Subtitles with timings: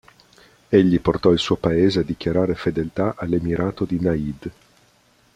[0.67, 4.51] Egli portò il suo paese a dichiarare fedeltà all'emirato di Najd.